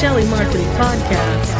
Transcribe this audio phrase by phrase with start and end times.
[0.00, 1.52] Jelly Marketing Podcast.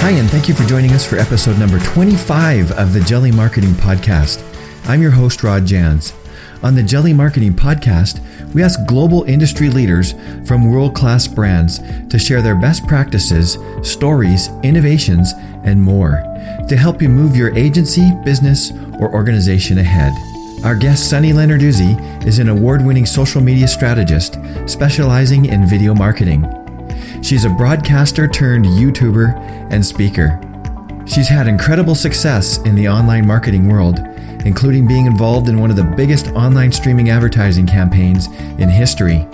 [0.00, 3.70] Hi, and thank you for joining us for episode number 25 of the Jelly Marketing
[3.70, 4.44] Podcast.
[4.86, 6.12] I'm your host, Rod Jans.
[6.62, 8.20] On the Jelly Marketing Podcast,
[8.52, 10.12] we ask global industry leaders
[10.46, 11.78] from world class brands
[12.10, 15.32] to share their best practices, stories, innovations,
[15.64, 16.22] and more
[16.68, 20.12] to help you move your agency, business, or organization ahead.
[20.64, 26.46] Our guest, Sunny Lenarduzzi, is an award winning social media strategist specializing in video marketing.
[27.20, 30.40] She's a broadcaster turned YouTuber and speaker.
[31.04, 33.98] She's had incredible success in the online marketing world,
[34.44, 38.28] including being involved in one of the biggest online streaming advertising campaigns
[38.60, 39.26] in history.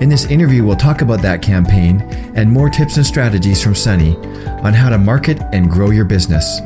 [0.00, 2.02] In this interview, we'll talk about that campaign
[2.34, 4.16] and more tips and strategies from Sunny
[4.62, 6.60] on how to market and grow your business.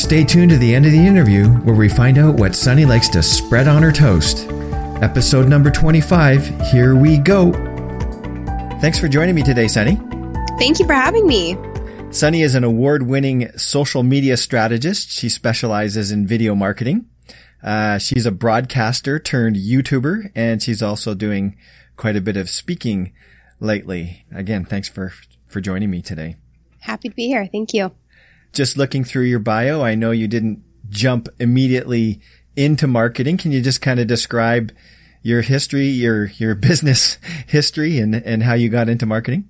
[0.00, 3.06] Stay tuned to the end of the interview where we find out what Sunny likes
[3.10, 4.48] to spread on her toast.
[5.02, 7.52] Episode number 25, here we go.
[8.80, 9.96] Thanks for joining me today, Sunny.
[10.58, 11.54] Thank you for having me.
[12.10, 15.10] Sunny is an award winning social media strategist.
[15.10, 17.04] She specializes in video marketing.
[17.62, 21.58] Uh, she's a broadcaster turned YouTuber, and she's also doing
[21.98, 23.12] quite a bit of speaking
[23.60, 24.24] lately.
[24.34, 25.12] Again, thanks for,
[25.46, 26.36] for joining me today.
[26.80, 27.46] Happy to be here.
[27.46, 27.92] Thank you
[28.52, 32.20] just looking through your bio, I know you didn't jump immediately
[32.56, 33.38] into marketing.
[33.38, 34.72] Can you just kind of describe
[35.22, 39.48] your history, your, your business history and, and how you got into marketing?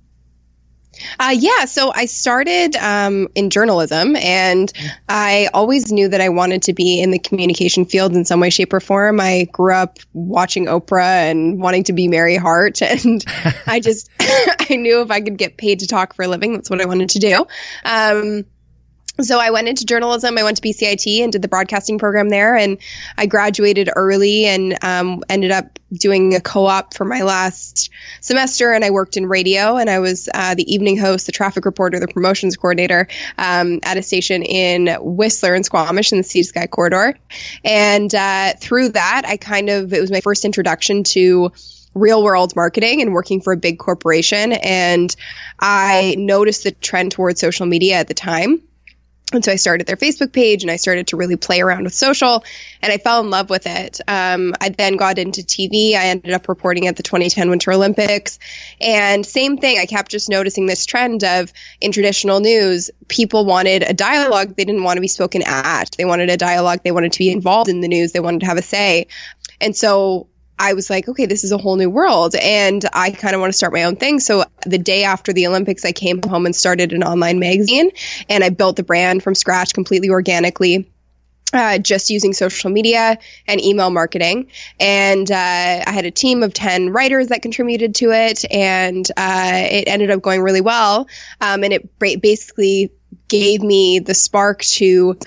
[1.19, 4.71] Uh, yeah, so I started um, in journalism, and
[5.07, 8.49] I always knew that I wanted to be in the communication field in some way,
[8.49, 9.19] shape, or form.
[9.19, 13.23] I grew up watching Oprah and wanting to be Mary Hart, and
[13.67, 16.69] I just I knew if I could get paid to talk for a living, that's
[16.69, 17.45] what I wanted to do.
[17.85, 18.45] Um,
[19.19, 20.37] so I went into journalism.
[20.37, 22.77] I went to BCIT and did the broadcasting program there, and
[23.17, 27.89] I graduated early and um, ended up doing a co-op for my last
[28.21, 28.71] semester.
[28.71, 31.99] And I worked in radio, and I was uh, the evening host, the traffic reporter,
[31.99, 36.67] the promotions coordinator um, at a station in Whistler and Squamish in the Sea Sky
[36.67, 37.17] corridor.
[37.65, 41.51] And uh, through that, I kind of it was my first introduction to
[41.93, 44.53] real world marketing and working for a big corporation.
[44.53, 45.13] And
[45.59, 48.61] I noticed the trend towards social media at the time
[49.33, 51.93] and so I started their Facebook page and I started to really play around with
[51.93, 52.43] social
[52.81, 53.99] and I fell in love with it.
[54.07, 55.93] Um, I then got into TV.
[55.93, 58.39] I ended up reporting at the 2010 Winter Olympics.
[58.79, 63.83] And same thing, I kept just noticing this trend of in traditional news, people wanted
[63.83, 65.91] a dialogue they didn't want to be spoken at.
[65.97, 68.45] They wanted a dialogue, they wanted to be involved in the news, they wanted to
[68.47, 69.07] have a say.
[69.59, 70.27] And so
[70.61, 72.35] I was like, okay, this is a whole new world.
[72.35, 74.19] And I kind of want to start my own thing.
[74.19, 77.89] So the day after the Olympics, I came home and started an online magazine
[78.29, 80.87] and I built the brand from scratch completely organically.
[81.53, 84.49] Uh, just using social media and email marketing.
[84.79, 89.51] And uh, I had a team of 10 writers that contributed to it, and uh,
[89.69, 91.09] it ended up going really well.
[91.41, 92.93] Um, and it basically
[93.27, 95.17] gave me the spark to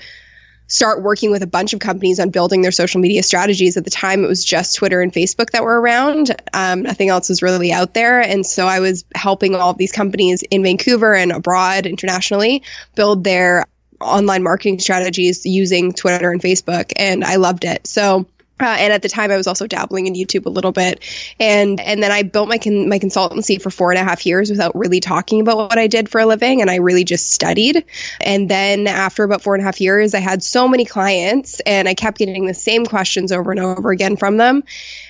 [0.67, 3.77] start working with a bunch of companies on building their social media strategies.
[3.77, 6.35] At the time, it was just Twitter and Facebook that were around.
[6.53, 8.21] Um, nothing else was really out there.
[8.21, 12.63] And so I was helping all of these companies in Vancouver and abroad internationally
[12.95, 13.65] build their
[14.01, 16.91] online marketing strategies using Twitter and Facebook.
[16.95, 17.87] And I loved it.
[17.87, 18.25] So
[18.59, 21.03] uh, and at the time, I was also dabbling in YouTube a little bit,
[21.39, 24.49] and and then I built my con- my consultancy for four and a half years
[24.49, 27.83] without really talking about what I did for a living, and I really just studied.
[28.21, 31.89] And then after about four and a half years, I had so many clients, and
[31.89, 34.63] I kept getting the same questions over and over again from them.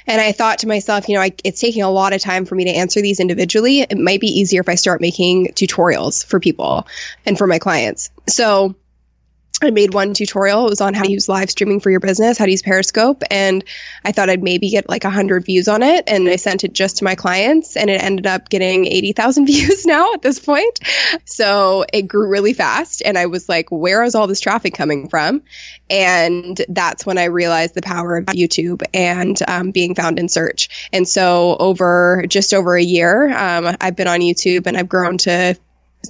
[0.08, 2.56] And I thought to myself, you know, I, it's taking a lot of time for
[2.56, 3.82] me to answer these individually.
[3.82, 6.88] It might be easier if I start making tutorials for people
[7.26, 8.10] and for my clients.
[8.28, 8.76] So
[9.62, 10.66] I made one tutorial.
[10.66, 13.24] It was on how to use live streaming for your business, how to use Periscope.
[13.32, 13.64] And
[14.04, 16.04] I thought I'd maybe get like 100 views on it.
[16.08, 19.86] And I sent it just to my clients, and it ended up getting 80,000 views
[19.86, 20.80] now at this point.
[21.26, 23.02] So it grew really fast.
[23.06, 25.42] And I was like, where is all this traffic coming from?
[25.90, 30.90] And that's when I realized the power of YouTube and um, being found in search.
[30.92, 35.18] And so over just over a year, um, I've been on YouTube and I've grown
[35.20, 35.56] to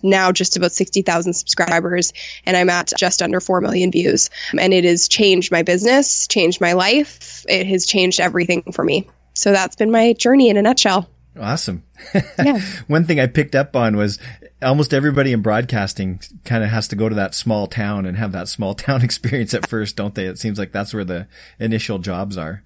[0.03, 2.13] now just about 60,000 subscribers
[2.45, 4.29] and I'm at just under 4 million views.
[4.59, 7.45] And it has changed my business, changed my life.
[7.47, 9.07] It has changed everything for me.
[9.33, 11.09] So that's been my journey in a nutshell.
[11.39, 11.83] Awesome.
[12.13, 12.59] Yeah.
[12.87, 14.19] One thing I picked up on was
[14.61, 18.31] almost everybody in broadcasting kind of has to go to that small town and have
[18.31, 20.25] that small town experience at first, don't they?
[20.25, 21.27] It seems like that's where the
[21.59, 22.63] initial jobs are.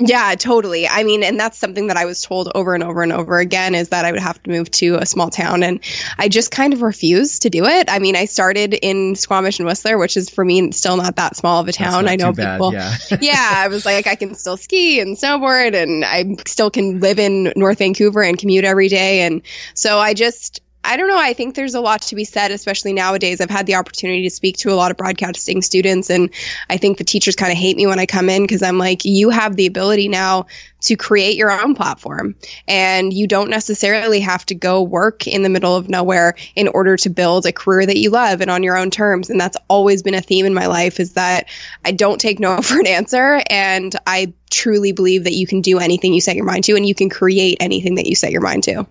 [0.00, 0.88] Yeah, totally.
[0.88, 3.74] I mean, and that's something that I was told over and over and over again
[3.74, 5.62] is that I would have to move to a small town.
[5.62, 5.80] And
[6.18, 7.90] I just kind of refused to do it.
[7.90, 11.36] I mean, I started in Squamish and Whistler, which is for me still not that
[11.36, 12.08] small of a town.
[12.08, 12.72] I know people.
[12.72, 12.96] yeah.
[13.20, 17.18] yeah, I was like, I can still ski and snowboard and I still can live
[17.18, 19.20] in North Vancouver and commute every day.
[19.20, 19.42] And
[19.74, 21.18] so I just, I don't know.
[21.18, 23.40] I think there's a lot to be said, especially nowadays.
[23.40, 26.30] I've had the opportunity to speak to a lot of broadcasting students, and
[26.70, 29.04] I think the teachers kind of hate me when I come in because I'm like,
[29.04, 30.46] you have the ability now
[30.82, 32.34] to create your own platform,
[32.66, 36.96] and you don't necessarily have to go work in the middle of nowhere in order
[36.96, 39.28] to build a career that you love and on your own terms.
[39.28, 41.48] And that's always been a theme in my life is that
[41.84, 45.78] I don't take no for an answer, and I truly believe that you can do
[45.78, 48.40] anything you set your mind to, and you can create anything that you set your
[48.40, 48.86] mind to.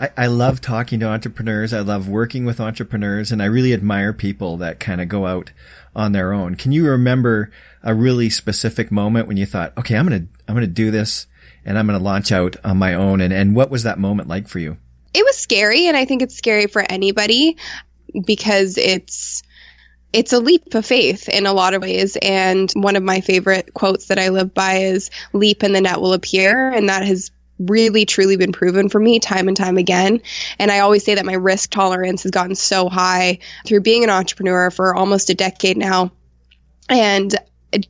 [0.00, 1.72] I, I love talking to entrepreneurs.
[1.72, 5.50] I love working with entrepreneurs and I really admire people that kind of go out
[5.94, 6.54] on their own.
[6.54, 7.50] Can you remember
[7.82, 10.90] a really specific moment when you thought, okay, I'm going to, I'm going to do
[10.90, 11.26] this
[11.64, 13.20] and I'm going to launch out on my own.
[13.20, 14.78] And, and what was that moment like for you?
[15.14, 15.86] It was scary.
[15.86, 17.56] And I think it's scary for anybody
[18.24, 19.42] because it's,
[20.12, 22.16] it's a leap of faith in a lot of ways.
[22.22, 26.00] And one of my favorite quotes that I live by is leap and the net
[26.00, 26.70] will appear.
[26.70, 30.20] And that has really truly been proven for me time and time again.
[30.58, 34.10] And I always say that my risk tolerance has gotten so high through being an
[34.10, 36.12] entrepreneur for almost a decade now.
[36.88, 37.34] And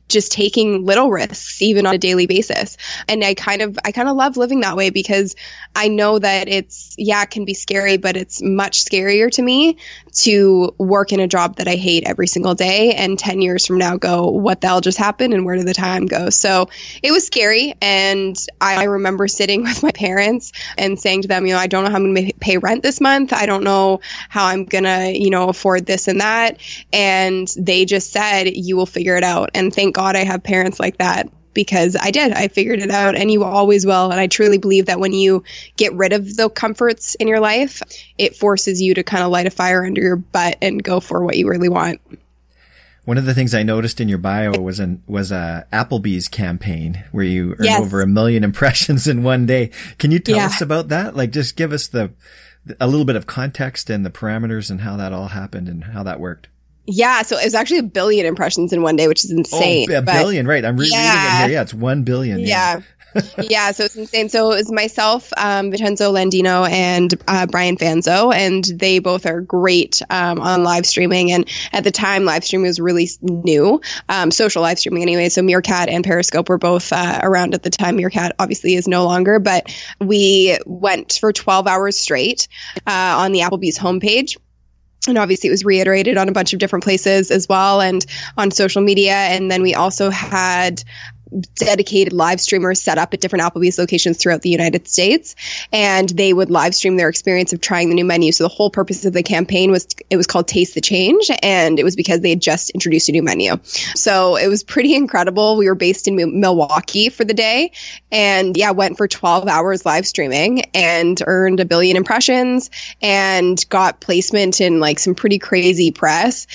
[0.09, 2.75] just taking little risks even on a daily basis
[3.07, 5.37] and i kind of i kind of love living that way because
[5.73, 9.77] i know that it's yeah it can be scary but it's much scarier to me
[10.13, 13.77] to work in a job that i hate every single day and 10 years from
[13.77, 16.29] now go what the hell just happened and where did the time go?
[16.29, 16.69] So
[17.03, 21.53] it was scary and i remember sitting with my parents and saying to them you
[21.53, 23.33] know i don't know how i'm going to pay rent this month.
[23.33, 26.59] I don't know how i'm going to you know afford this and that.
[26.93, 29.49] And they just said you will figure it out.
[29.53, 32.31] And thank God I have parents like that because I did.
[32.33, 34.11] I figured it out and you always will.
[34.11, 35.43] And I truly believe that when you
[35.77, 37.81] get rid of the comforts in your life,
[38.17, 41.23] it forces you to kind of light a fire under your butt and go for
[41.23, 41.99] what you really want.
[43.05, 47.03] One of the things I noticed in your bio was an was a Applebee's campaign
[47.11, 47.81] where you earned Yes.
[47.81, 49.71] over a million impressions in one day.
[49.97, 50.45] Can you tell Yeah.
[50.45, 51.15] us about that?
[51.15, 52.11] Like, just give us the
[52.79, 56.03] a little bit of context and the parameters and how that all happened and how
[56.03, 56.49] that worked.
[56.91, 59.91] Yeah, so it was actually a billion impressions in one day, which is insane.
[59.91, 60.65] oh, a billion, right?
[60.65, 61.35] I'm Yeah.
[61.35, 61.53] it here.
[61.53, 62.39] Yeah, it's one billion.
[62.39, 62.81] Yeah.
[63.39, 64.29] yeah, so it's insane.
[64.29, 69.41] So it was myself, um, Vincenzo Landino, and uh, Brian Fanzo, and they both are
[69.41, 71.31] great um, on live streaming.
[71.31, 75.29] And at the time, live streaming was really new, um, social live streaming anyway.
[75.29, 77.95] So Meerkat and Periscope were both uh, around at the time.
[77.95, 82.47] Meerkat obviously is no longer, but we went for 12 hours straight
[82.85, 84.37] uh, on the Applebee's homepage
[85.07, 88.05] and obviously it was reiterated on a bunch of different places as well and
[88.37, 89.13] on social media.
[89.13, 90.83] And then we also had
[91.55, 95.35] dedicated live streamers set up at different Applebee's locations throughout the United States
[95.71, 98.31] and they would live stream their experience of trying the new menu.
[98.31, 101.79] So the whole purpose of the campaign was it was called taste the change and
[101.79, 103.59] it was because they had just introduced a new menu.
[103.63, 105.57] So it was pretty incredible.
[105.57, 107.71] We were based in Mil- Milwaukee for the day
[108.11, 112.69] and yeah went for 12 hours live streaming and earned a billion impressions
[113.01, 116.47] and got placement in like some pretty crazy press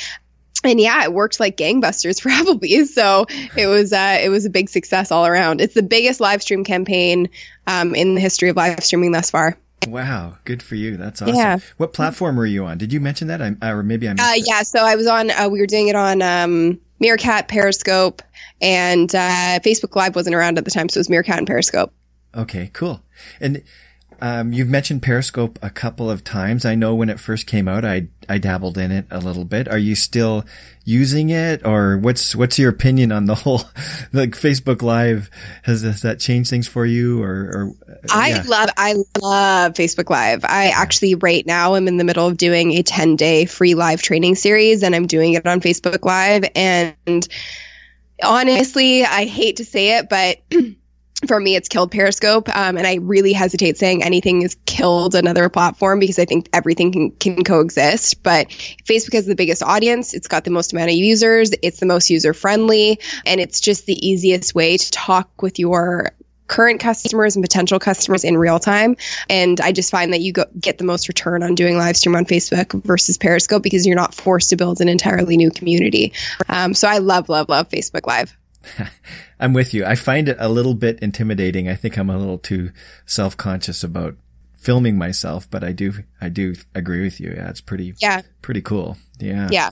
[0.65, 2.95] and yeah, it worked like gangbusters for Applebee's.
[2.95, 3.27] So
[3.57, 5.61] it was uh, it was a big success all around.
[5.61, 7.29] It's the biggest live stream campaign
[7.67, 9.57] um, in the history of live streaming thus far.
[9.89, 10.97] Wow, good for you.
[10.97, 11.35] That's awesome.
[11.35, 11.59] Yeah.
[11.77, 12.79] What platform were you on?
[12.79, 13.43] Did you mention that?
[13.43, 15.31] I, or maybe I missed Uh, yeah, so I was on.
[15.31, 18.23] Uh, we were doing it on um, Meerkat, Periscope,
[18.61, 21.93] and uh, Facebook Live wasn't around at the time, so it was Meerkat and Periscope.
[22.35, 23.03] Okay, cool.
[23.41, 23.63] And
[24.21, 26.65] um, you've mentioned Periscope a couple of times.
[26.65, 29.69] I know when it first came out, I I dabbled in it a little bit.
[29.69, 30.45] Are you still
[30.85, 33.63] using it, or what's what's your opinion on the whole
[34.13, 35.31] like Facebook Live?
[35.65, 37.73] Has, has that changed things for you, or, or
[38.11, 38.43] I yeah.
[38.47, 40.45] love I love Facebook Live.
[40.45, 44.03] I actually right now am in the middle of doing a 10 day free live
[44.03, 47.29] training series and I'm doing it on Facebook Live and
[48.23, 50.39] honestly, I hate to say it, but
[51.27, 52.49] for me, it's killed Periscope.
[52.55, 56.93] Um, and I really hesitate saying anything has killed another platform because I think everything
[56.93, 58.23] can, can coexist.
[58.23, 58.49] But
[58.85, 60.13] Facebook has the biggest audience.
[60.15, 61.53] It's got the most amount of users.
[61.63, 63.01] It's the most user friendly.
[63.25, 66.13] And it's just the easiest way to talk with your
[66.47, 68.97] current customers and potential customers in real time.
[69.31, 72.15] And I just find that you go, get the most return on doing live stream
[72.17, 76.13] on Facebook versus Periscope because you're not forced to build an entirely new community.
[76.49, 78.37] Um, so I love, love, love Facebook Live.
[79.41, 79.85] I'm with you.
[79.85, 81.69] I find it a little bit intimidating.
[81.69, 82.71] I think I'm a little too
[83.07, 84.17] self conscious about
[84.55, 87.33] filming myself, but I do I do agree with you.
[87.37, 88.23] Yeah, it's pretty Yeah.
[88.43, 88.97] pretty cool.
[89.19, 89.49] Yeah.
[89.51, 89.71] Yeah.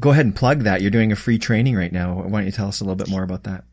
[0.00, 0.82] Go ahead and plug that.
[0.82, 2.14] You're doing a free training right now.
[2.14, 3.64] Why don't you tell us a little bit more about that?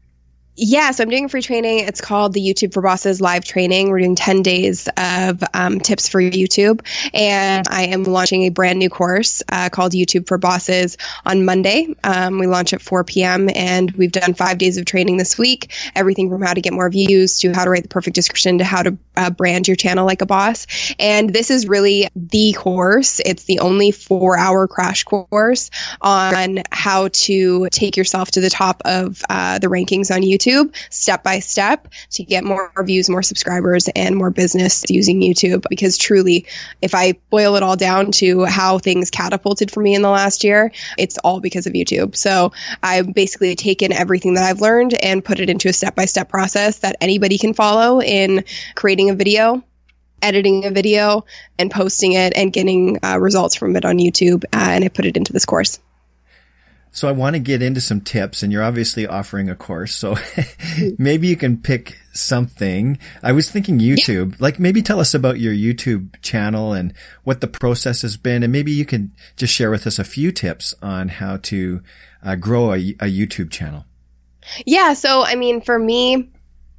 [0.58, 1.80] Yeah, so I'm doing a free training.
[1.80, 3.90] It's called the YouTube for Bosses live training.
[3.90, 6.86] We're doing 10 days of um, tips for YouTube.
[7.14, 11.96] And I am launching a brand new course uh, called YouTube for Bosses on Monday.
[12.04, 13.50] Um, we launch at 4 p.m.
[13.56, 15.72] and we've done five days of training this week.
[15.96, 18.66] Everything from how to get more views to how to write the perfect description to
[18.66, 20.68] how to uh, brand your channel like a boss.
[21.00, 23.22] And this is really the course.
[23.22, 28.82] It's the only four hour crash course on how to take yourself to the top
[28.84, 33.24] of uh, the rankings on YouTube YouTube step by step to get more views, more
[33.24, 35.66] subscribers, and more business using YouTube.
[35.70, 36.46] Because truly,
[36.82, 40.44] if I boil it all down to how things catapulted for me in the last
[40.44, 42.16] year, it's all because of YouTube.
[42.16, 46.06] So I've basically taken everything that I've learned and put it into a step by
[46.06, 48.44] step process that anybody can follow in
[48.76, 49.64] creating a video
[50.24, 51.26] editing a video
[51.58, 54.44] and posting it and getting uh, results from it on YouTube.
[54.54, 55.80] Uh, and I put it into this course.
[56.94, 59.96] So I want to get into some tips and you're obviously offering a course.
[59.96, 60.18] So
[60.98, 62.98] maybe you can pick something.
[63.24, 64.38] I was thinking YouTube, yeah.
[64.40, 66.94] like maybe tell us about your YouTube channel and
[67.24, 68.44] what the process has been.
[68.44, 71.82] And maybe you can just share with us a few tips on how to
[72.24, 73.86] uh, grow a, a YouTube channel.
[74.66, 74.94] Yeah.
[74.94, 76.30] So, I mean, for me,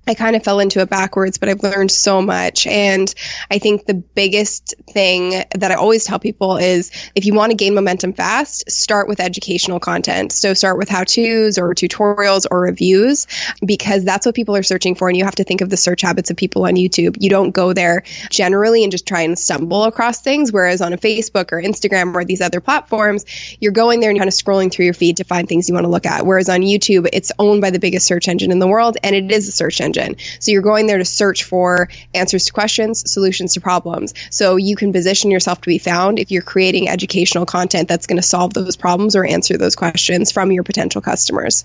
[0.07, 2.67] I kind of fell into it backwards, but I've learned so much.
[2.67, 3.13] And
[3.51, 7.57] I think the biggest thing that I always tell people is if you want to
[7.57, 10.33] gain momentum fast, start with educational content.
[10.33, 13.29] So start with how to's or tutorials or reviews,
[13.65, 15.09] because that's what people are searching for.
[15.09, 17.17] And you have to think of the search habits of people on YouTube.
[17.21, 20.53] You don't go there generally and just try and stumble across things.
[20.53, 23.25] Whereas on a Facebook or Instagram or these other platforms,
[23.61, 25.85] you're going there and kind of scrolling through your feed to find things you want
[25.85, 26.27] to look at.
[26.27, 29.31] Whereas on YouTube, it's owned by the biggest search engine in the world and it
[29.31, 30.17] is a search engine engine.
[30.41, 34.15] So you're going there to search for answers to questions, solutions to problems.
[34.31, 38.17] So you can position yourself to be found if you're creating educational content that's going
[38.17, 41.65] to solve those problems or answer those questions from your potential customers.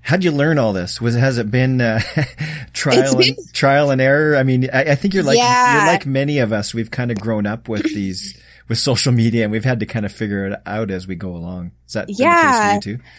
[0.00, 1.00] How'd you learn all this?
[1.00, 2.00] Was has it been uh,
[2.72, 4.36] trial been, and trial and error?
[4.36, 5.76] I mean, I, I think you're like yeah.
[5.76, 6.74] you're like many of us.
[6.74, 8.36] We've kind of grown up with these
[8.68, 11.30] with social media and we've had to kind of figure it out as we go
[11.30, 11.72] along.
[11.86, 12.78] Is that yeah,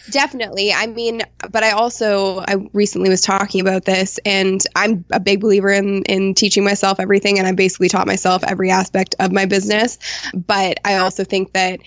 [0.10, 0.74] definitely.
[0.74, 1.22] I mean,
[1.52, 6.04] but I also I recently was talking about this and I'm a big believer in
[6.04, 10.00] in teaching myself everything and I basically taught myself every aspect of my business.
[10.34, 11.80] But I also think that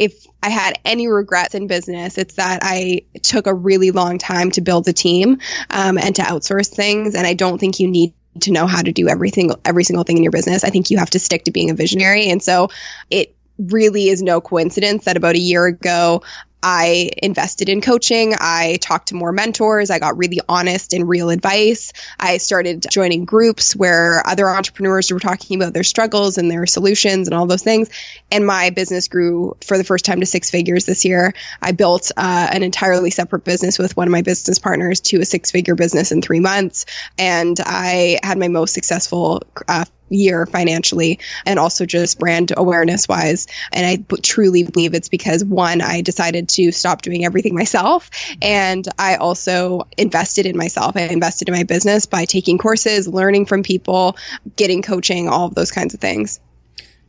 [0.00, 4.50] if I had any regrets in business, it's that I took a really long time
[4.52, 5.38] to build a team
[5.68, 7.14] um, and to outsource things.
[7.14, 10.16] And I don't think you need to know how to do everything every single thing
[10.16, 10.64] in your business.
[10.64, 12.30] I think you have to stick to being a visionary.
[12.30, 12.68] And so
[13.10, 16.22] it really is no coincidence that about a year ago
[16.62, 18.34] I invested in coaching.
[18.38, 19.90] I talked to more mentors.
[19.90, 21.92] I got really honest and real advice.
[22.18, 27.28] I started joining groups where other entrepreneurs were talking about their struggles and their solutions
[27.28, 27.88] and all those things.
[28.30, 31.34] And my business grew for the first time to six figures this year.
[31.62, 35.24] I built uh, an entirely separate business with one of my business partners to a
[35.24, 36.86] six figure business in three months.
[37.18, 43.46] And I had my most successful uh, year financially and also just brand awareness wise.
[43.72, 48.10] And I b- truly believe it's because one, I decided to stop doing everything myself.
[48.42, 50.96] And I also invested in myself.
[50.96, 54.16] I invested in my business by taking courses, learning from people,
[54.56, 56.40] getting coaching, all of those kinds of things.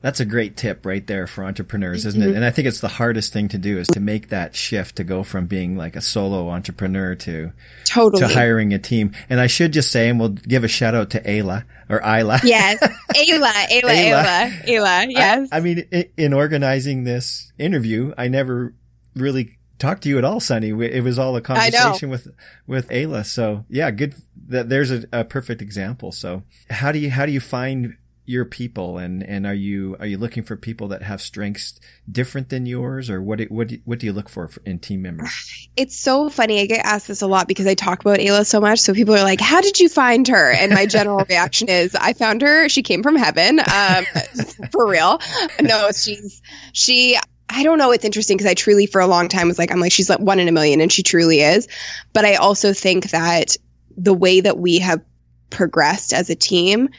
[0.02, 2.32] That's a great tip right there for entrepreneurs, isn't mm-hmm.
[2.32, 2.36] it?
[2.36, 5.04] And I think it's the hardest thing to do is to make that shift to
[5.04, 7.54] go from being like a solo entrepreneur to
[7.86, 9.14] totally to hiring a team.
[9.30, 12.40] And I should just say, and we'll give a shout out to Ayla or Isla.
[12.44, 12.80] Yes,
[13.14, 15.06] Ayla, Ayla, Ayla, Ayla.
[15.10, 15.50] Yes.
[15.52, 18.74] I, I mean, in, in organizing this interview, I never
[19.16, 20.70] really talked to you at all, Sunny.
[20.70, 22.28] It was all a conversation with
[22.66, 23.24] with Ayla.
[23.26, 24.16] So yeah, good.
[24.48, 26.12] That there's a, a perfect example.
[26.12, 26.42] So
[26.72, 30.18] how do you how do you find your people and and are you are you
[30.18, 34.00] looking for people that have strengths different than yours or what do, what do, what
[34.00, 37.28] do you look for in team members it's so funny i get asked this a
[37.28, 39.90] lot because i talk about ayla so much so people are like how did you
[39.90, 44.06] find her and my general reaction is i found her she came from heaven um,
[44.72, 45.20] for real
[45.62, 46.42] no she's
[46.74, 47.18] she
[47.54, 47.92] I don't know.
[47.92, 50.22] It's interesting because I truly, for a long time, was like, I'm like, she's like
[50.22, 51.68] one in a million, and she truly is.
[52.14, 53.58] But I also think that
[53.98, 55.02] the way that we have
[55.50, 56.90] progressed as a team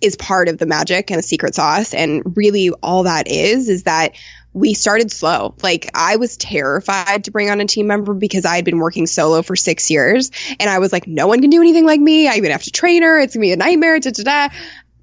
[0.00, 1.94] is part of the magic and the secret sauce.
[1.94, 4.14] And really, all that is, is that
[4.52, 5.54] we started slow.
[5.62, 9.06] Like I was terrified to bring on a team member because I had been working
[9.06, 10.30] solo for six years.
[10.58, 12.26] And I was like, no one can do anything like me.
[12.26, 13.20] I even have to train her.
[13.20, 14.00] It's to be a nightmare.
[14.00, 14.54] Da, da, da.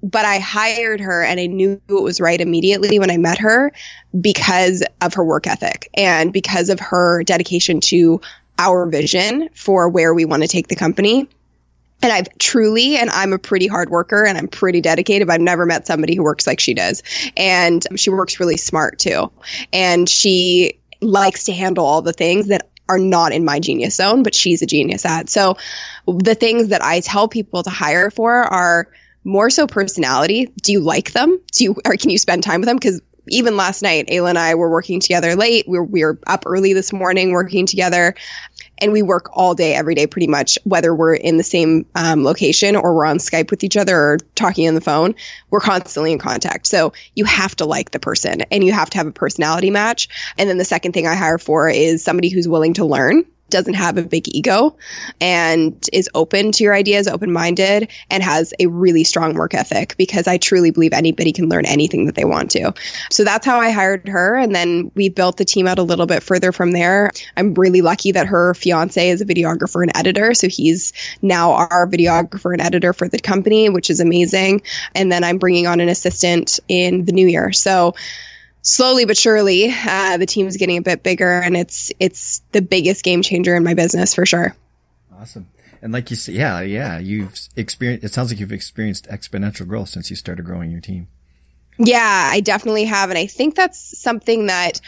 [0.02, 3.72] But I hired her and I knew it was right immediately when I met her
[4.20, 8.20] because of her work ethic and because of her dedication to
[8.58, 11.28] our vision for where we want to take the company
[12.02, 15.40] and I've truly, and I'm a pretty hard worker and I'm pretty dedicated, but I've
[15.40, 17.02] never met somebody who works like she does.
[17.36, 19.32] And she works really smart too.
[19.72, 24.22] And she likes to handle all the things that are not in my genius zone,
[24.22, 25.28] but she's a genius at.
[25.28, 25.56] So
[26.06, 28.88] the things that I tell people to hire for are
[29.24, 30.46] more so personality.
[30.62, 31.38] Do you like them?
[31.52, 32.76] Do you or can you spend time with them?
[32.76, 35.68] Because even last night, Ayla and I were working together late.
[35.68, 38.14] We were, we were up early this morning working together.
[38.80, 42.22] And we work all day, every day, pretty much, whether we're in the same um,
[42.22, 45.16] location or we're on Skype with each other or talking on the phone.
[45.50, 46.68] We're constantly in contact.
[46.68, 50.08] So you have to like the person and you have to have a personality match.
[50.38, 53.74] And then the second thing I hire for is somebody who's willing to learn doesn't
[53.74, 54.76] have a big ego
[55.20, 59.96] and is open to your ideas, open minded, and has a really strong work ethic
[59.96, 62.72] because I truly believe anybody can learn anything that they want to.
[63.10, 64.36] So that's how I hired her.
[64.36, 67.10] And then we built the team out a little bit further from there.
[67.36, 70.34] I'm really lucky that her fiance is a videographer and editor.
[70.34, 74.62] So he's now our videographer and editor for the company, which is amazing.
[74.94, 77.52] And then I'm bringing on an assistant in the new year.
[77.52, 77.94] So
[78.68, 83.04] slowly but surely, uh, the team's getting a bit bigger, and it's it's the biggest
[83.04, 84.54] game changer in my business for sure.
[85.18, 85.48] Awesome.
[85.80, 88.04] And like you said, yeah, yeah, you've experienced.
[88.04, 91.08] It sounds like you've experienced exponential growth since you started growing your team.
[91.78, 94.80] Yeah, I definitely have, and I think that's something that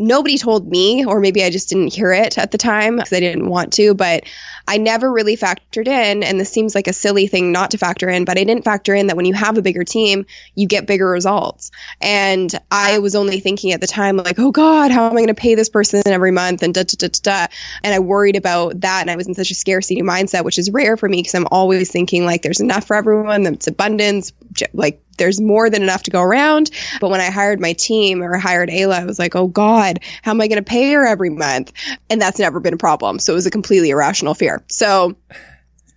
[0.00, 3.20] nobody told me, or maybe I just didn't hear it at the time because I
[3.20, 4.24] didn't want to, but
[4.66, 8.08] I never really factored in, and this seems like a silly thing not to factor
[8.08, 10.86] in, but I didn't factor in that when you have a bigger team, you get
[10.86, 11.70] bigger results.
[12.00, 15.26] And I was only thinking at the time, like, oh God, how am I going
[15.26, 16.62] to pay this person every month?
[16.62, 17.54] And da, da, da, da, da.
[17.82, 19.02] And I worried about that.
[19.02, 21.48] And I was in such a scarcity mindset, which is rare for me because I'm
[21.50, 24.32] always thinking, like, there's enough for everyone, it's abundance,
[24.72, 26.70] like, there's more than enough to go around.
[27.00, 30.32] But when I hired my team or hired Ayla, I was like, oh God, how
[30.32, 31.72] am I going to pay her every month?
[32.08, 33.18] And that's never been a problem.
[33.18, 34.64] So it was a completely irrational fear.
[34.68, 35.16] So,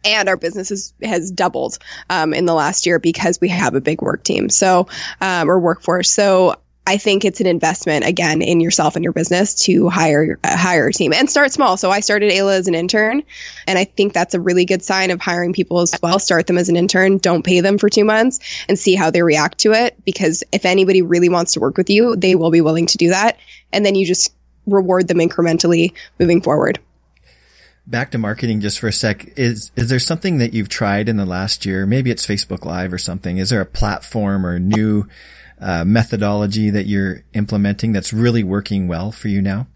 [0.06, 3.82] and our business has, has doubled um, in the last year because we have a
[3.82, 4.50] big work team.
[4.50, 4.88] So,
[5.22, 6.10] um, or workforce.
[6.10, 10.88] So I think it's an investment again in yourself and your business to hire hire
[10.88, 11.78] a team and start small.
[11.78, 13.24] So I started Ayla as an intern,
[13.68, 16.20] and I think that's a really good sign of hiring people as well.
[16.20, 19.22] Start them as an intern, don't pay them for two months, and see how they
[19.22, 19.98] react to it.
[20.04, 23.10] Because if anybody really wants to work with you, they will be willing to do
[23.10, 23.38] that,
[23.72, 24.34] and then you just
[24.66, 26.80] reward them incrementally moving forward.
[27.86, 29.38] Back to marketing just for a sec.
[29.38, 31.86] Is is there something that you've tried in the last year?
[31.86, 33.38] Maybe it's Facebook Live or something.
[33.38, 35.08] Is there a platform or new
[35.64, 39.68] uh, methodology that you're implementing that's really working well for you now?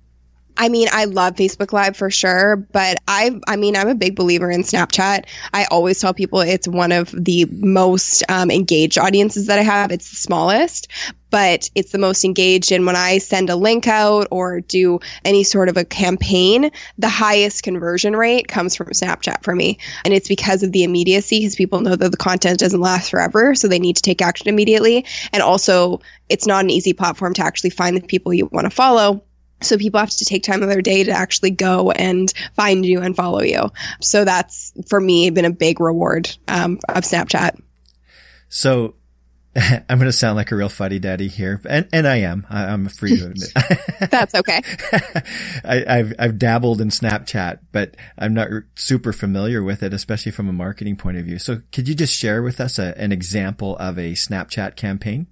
[0.58, 4.16] I mean, I love Facebook Live for sure, but I, I mean, I'm a big
[4.16, 5.26] believer in Snapchat.
[5.54, 9.92] I always tell people it's one of the most um, engaged audiences that I have.
[9.92, 10.88] It's the smallest,
[11.30, 12.72] but it's the most engaged.
[12.72, 17.10] And when I send a link out or do any sort of a campaign, the
[17.10, 19.78] highest conversion rate comes from Snapchat for me.
[20.06, 23.54] And it's because of the immediacy, because people know that the content doesn't last forever.
[23.54, 25.06] So they need to take action immediately.
[25.32, 28.72] And also, it's not an easy platform to actually find the people you want to
[28.72, 29.24] follow.
[29.62, 33.02] So people have to take time of their day to actually go and find you
[33.02, 33.72] and follow you.
[34.02, 37.60] So that's for me been a big reward um, of Snapchat.
[38.50, 38.96] So
[39.90, 42.46] I'm going to sound like a real fuddy daddy here, and and I am.
[42.50, 43.50] I, am free to admit.
[44.12, 44.62] That's okay.
[45.64, 50.48] I, have I've dabbled in Snapchat, but I'm not super familiar with it, especially from
[50.48, 51.40] a marketing point of view.
[51.40, 55.28] So, could you just share with us a, an example of a Snapchat campaign?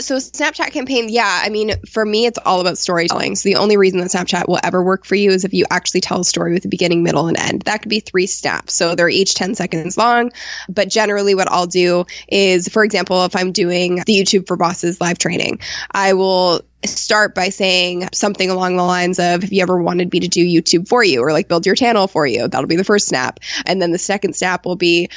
[0.00, 3.36] So Snapchat campaign, yeah, I mean, for me, it's all about storytelling.
[3.36, 6.00] So the only reason that Snapchat will ever work for you is if you actually
[6.00, 7.62] tell a story with a beginning, middle, and end.
[7.62, 8.74] That could be three snaps.
[8.74, 10.32] So they're each 10 seconds long.
[10.68, 15.00] But generally what I'll do is, for example, if I'm doing the YouTube for Bosses
[15.00, 15.60] live training,
[15.92, 20.20] I will start by saying something along the lines of have you ever wanted me
[20.20, 22.48] to do YouTube for you or like build your channel for you?
[22.48, 23.40] That'll be the first snap.
[23.66, 25.08] And then the second snap will be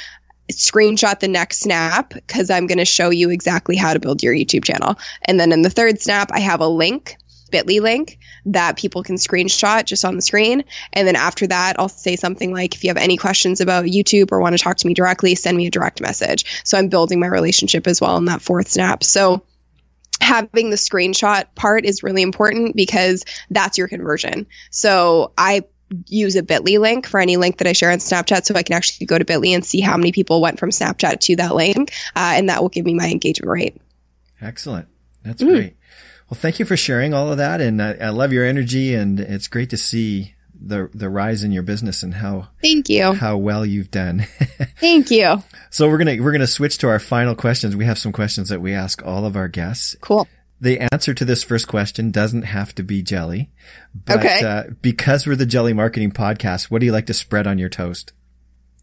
[0.52, 4.34] screenshot the next snap because I'm going to show you exactly how to build your
[4.34, 4.96] YouTube channel.
[5.24, 7.16] And then in the third snap, I have a link,
[7.50, 10.64] bit.ly link that people can screenshot just on the screen.
[10.92, 14.32] And then after that, I'll say something like, if you have any questions about YouTube
[14.32, 16.62] or want to talk to me directly, send me a direct message.
[16.64, 19.04] So I'm building my relationship as well in that fourth snap.
[19.04, 19.42] So
[20.20, 24.46] having the screenshot part is really important because that's your conversion.
[24.70, 25.62] So I
[26.06, 28.74] use a bit.ly link for any link that I share on Snapchat so I can
[28.74, 31.92] actually go to bit.ly and see how many people went from Snapchat to that link.
[32.14, 33.80] Uh, and that will give me my engagement rate.
[34.40, 34.88] Excellent.
[35.22, 35.48] That's mm.
[35.48, 35.76] great.
[36.30, 37.60] Well, thank you for sharing all of that.
[37.60, 41.52] And I, I love your energy and it's great to see the the rise in
[41.52, 44.26] your business and how thank you how well you've done.
[44.80, 45.42] thank you.
[45.70, 47.76] So we're gonna we're gonna switch to our final questions.
[47.76, 49.96] We have some questions that we ask all of our guests.
[50.00, 50.26] Cool.
[50.60, 53.50] The answer to this first question doesn't have to be jelly.
[53.94, 54.44] But, okay.
[54.44, 57.68] Uh, because we're the Jelly Marketing Podcast, what do you like to spread on your
[57.68, 58.12] toast?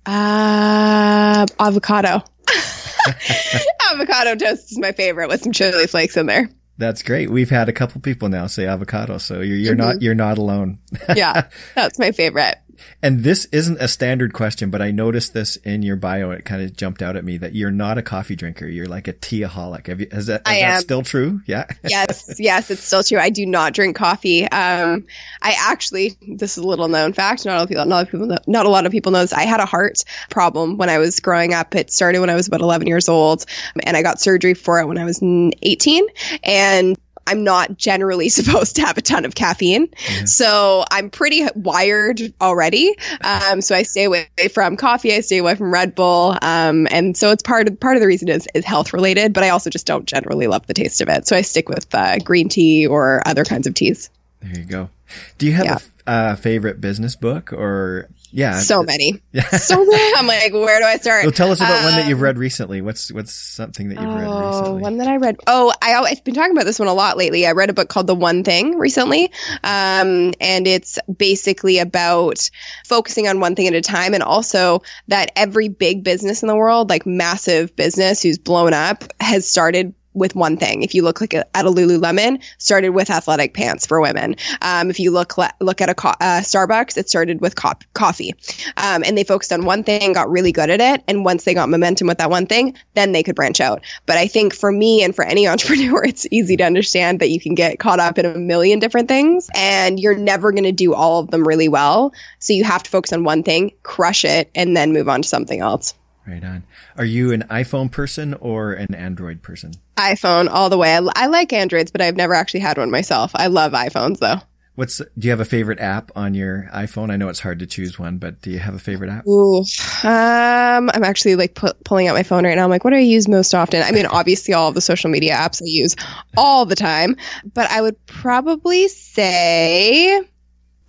[0.06, 2.24] Uh, avocado.
[3.92, 6.50] avocado toast is my favorite with some chili flakes in there.
[6.78, 7.30] That's great.
[7.30, 9.82] We've had a couple people now say avocado, so you're you're mm-hmm.
[9.82, 10.80] not you're not alone.
[11.16, 12.58] yeah, that's my favorite.
[13.02, 16.32] And this isn't a standard question, but I noticed this in your bio.
[16.32, 18.68] It kind of jumped out at me that you're not a coffee drinker.
[18.68, 19.88] You're like a teaaholic.
[19.88, 21.42] Have you, is that, is I that still true?
[21.46, 21.66] Yeah.
[21.88, 22.40] yes.
[22.40, 23.20] Yes, it's still true.
[23.20, 24.44] I do not drink coffee.
[24.44, 25.06] Um,
[25.42, 27.46] I actually, this is a little known fact.
[27.46, 28.92] Not a lot of people, not a lot of people, know, not a lot of
[28.92, 29.34] people know this.
[29.34, 31.76] I had a heart problem when I was growing up.
[31.76, 33.46] It started when I was about 11 years old
[33.84, 36.06] and I got surgery for it when I was 18.
[36.44, 39.88] And I'm not generally supposed to have a ton of caffeine.
[40.10, 40.26] Yeah.
[40.26, 42.96] So I'm pretty wired already.
[43.22, 45.14] Um, so I stay away from coffee.
[45.14, 46.38] I stay away from Red Bull.
[46.42, 49.44] Um, and so it's part of, part of the reason is, is health related, but
[49.44, 51.28] I also just don't generally love the taste of it.
[51.28, 54.10] So I stick with uh, green tea or other kinds of teas.
[54.42, 54.90] There you go.
[55.38, 55.78] Do you have yeah.
[56.08, 58.60] a, a favorite business book or yeah.
[58.60, 59.22] So many.
[59.32, 59.44] Yeah.
[59.44, 60.14] So many.
[60.18, 61.24] I'm like, where do I start?
[61.24, 62.82] Well, tell us about um, one that you've um, read recently.
[62.82, 64.82] What's what's something that you've oh, read recently?
[64.82, 65.38] One that I read.
[65.48, 67.48] Oh, I, I've been talking about this one a lot lately.
[67.48, 69.32] I read a book called The One Thing recently.
[69.64, 72.50] Um, and it's basically about
[72.86, 76.58] focusing on one thing at a time and also that every big business in the
[76.58, 80.82] world, like massive business who's blown up, has started with one thing.
[80.82, 84.36] If you look like a, at a Lululemon, started with athletic pants for women.
[84.62, 88.34] Um, if you look look at a co- uh, Starbucks, it started with co- coffee,
[88.78, 91.54] um, and they focused on one thing, got really good at it, and once they
[91.54, 93.82] got momentum with that one thing, then they could branch out.
[94.06, 97.40] But I think for me and for any entrepreneur, it's easy to understand that you
[97.40, 100.94] can get caught up in a million different things, and you're never going to do
[100.94, 102.14] all of them really well.
[102.40, 105.28] So you have to focus on one thing, crush it, and then move on to
[105.28, 105.94] something else.
[106.26, 106.64] Right on.
[106.98, 109.74] Are you an iPhone person or an Android person?
[109.98, 110.96] iPhone all the way.
[110.96, 113.32] I, I, like Androids, but I've never actually had one myself.
[113.36, 114.38] I love iPhones though.
[114.76, 117.10] What's do you have a favorite app on your iPhone?
[117.10, 119.26] I know it's hard to choose one, but do you have a favorite app?
[119.26, 119.60] Ooh,
[120.04, 122.66] um, I'm actually like pu- pulling out my phone right now.
[122.66, 123.82] I'm like, what do I use most often?
[123.84, 125.96] I mean, obviously all the social media apps I use
[126.36, 127.16] all the time,
[127.54, 130.22] but I would probably say,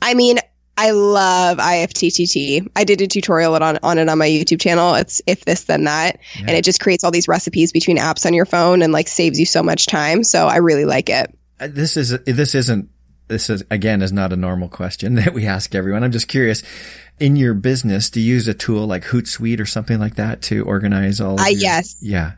[0.03, 0.39] I mean,
[0.77, 2.71] I love IFTTT.
[2.77, 4.95] I did a tutorial on, on it on my YouTube channel.
[4.95, 6.43] It's if this then that, yeah.
[6.43, 9.41] and it just creates all these recipes between apps on your phone and like saves
[9.41, 10.23] you so much time.
[10.23, 11.35] So I really like it.
[11.59, 12.91] Uh, this is this isn't
[13.29, 16.05] this is again is not a normal question that we ask everyone.
[16.05, 16.63] I'm just curious.
[17.19, 20.63] In your business, do you use a tool like Hootsuite or something like that to
[20.65, 21.41] organize all?
[21.41, 21.97] I your, yes.
[22.03, 22.33] Yeah.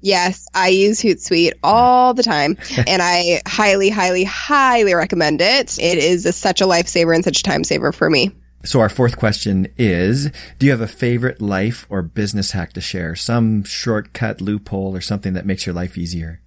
[0.00, 2.56] Yes, I use Hootsuite all the time,
[2.86, 5.78] and I highly, highly, highly recommend it.
[5.78, 8.32] It is a, such a lifesaver and such a time saver for me.
[8.64, 12.80] So our fourth question is, do you have a favorite life or business hack to
[12.80, 13.14] share?
[13.14, 16.40] Some shortcut loophole or something that makes your life easier?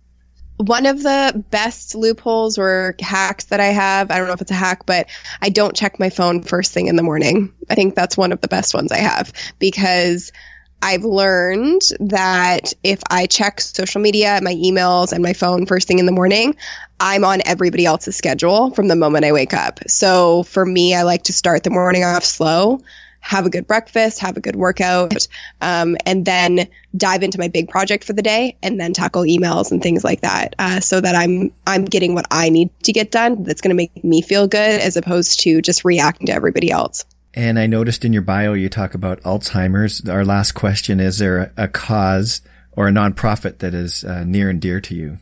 [0.57, 4.51] One of the best loopholes or hacks that I have, I don't know if it's
[4.51, 5.07] a hack, but
[5.41, 7.53] I don't check my phone first thing in the morning.
[7.69, 10.31] I think that's one of the best ones I have because
[10.81, 15.99] I've learned that if I check social media, my emails, and my phone first thing
[15.99, 16.55] in the morning,
[16.99, 19.79] I'm on everybody else's schedule from the moment I wake up.
[19.87, 22.81] So for me, I like to start the morning off slow,
[23.19, 25.27] have a good breakfast, have a good workout,
[25.61, 26.67] um, and then
[26.97, 30.21] dive into my big project for the day, and then tackle emails and things like
[30.21, 33.43] that, uh, so that I'm I'm getting what I need to get done.
[33.43, 37.05] That's going to make me feel good, as opposed to just reacting to everybody else.
[37.33, 40.07] And I noticed in your bio you talk about Alzheimer's.
[40.07, 42.41] Our last question is there a cause
[42.73, 45.17] or a nonprofit that is uh, near and dear to you?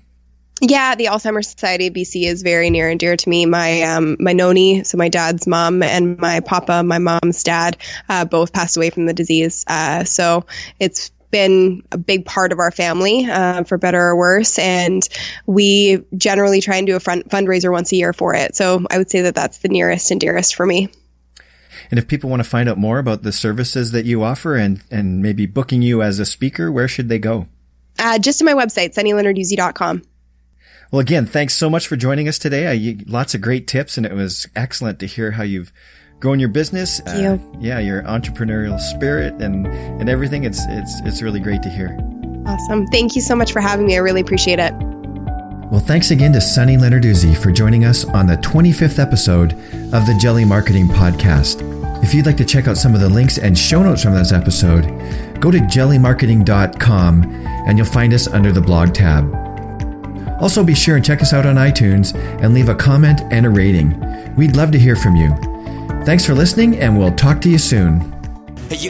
[0.61, 3.45] Yeah, the Alzheimer's Society of BC is very near and dear to me.
[3.45, 7.77] My um, my noni, so my dad's mom, and my papa, my mom's dad,
[8.09, 9.63] uh, both passed away from the disease.
[9.67, 10.45] Uh, so
[10.77, 14.59] it's been a big part of our family, uh, for better or worse.
[14.59, 15.07] And
[15.45, 18.55] we generally try and do a fundraiser once a year for it.
[18.55, 20.89] So I would say that that's the nearest and dearest for me.
[21.91, 24.81] And if people want to find out more about the services that you offer and,
[24.89, 27.47] and maybe booking you as a speaker, where should they go?
[27.97, 30.03] Uh, just to my website, sunnylenarduzzi.com.
[30.91, 32.67] Well, again, thanks so much for joining us today.
[32.67, 35.71] I, lots of great tips, and it was excellent to hear how you've
[36.19, 36.99] grown your business.
[37.01, 37.57] Uh, you.
[37.59, 40.45] Yeah, your entrepreneurial spirit and and everything.
[40.45, 41.97] It's it's it's really great to hear.
[42.47, 42.87] Awesome.
[42.87, 43.95] Thank you so much for having me.
[43.95, 44.73] I really appreciate it.
[45.71, 49.53] Well, thanks again to Sunny Lenarduzzi for joining us on the 25th episode
[49.93, 51.61] of the Jelly Marketing Podcast.
[52.03, 54.31] If you'd like to check out some of the links and show notes from this
[54.31, 54.85] episode,
[55.39, 57.23] go to jellymarketing.com
[57.67, 59.31] and you'll find us under the blog tab.
[60.41, 63.49] Also, be sure and check us out on iTunes and leave a comment and a
[63.49, 63.93] rating.
[64.35, 65.35] We'd love to hear from you.
[66.03, 68.11] Thanks for listening, and we'll talk to you soon.
[68.71, 68.89] You